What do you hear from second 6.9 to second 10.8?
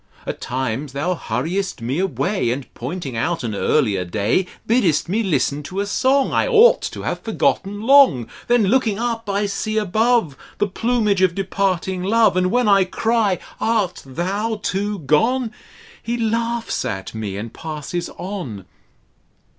have forgotten long: Then, looking up, I see above The